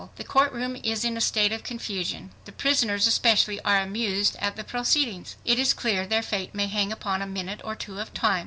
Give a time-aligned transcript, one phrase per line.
[0.15, 2.31] The court room is in a state of confusion.
[2.45, 5.35] The prisoners, especially, are amused at the proceedings.
[5.45, 8.39] It is clear their fate may hang upon a minute or two of time.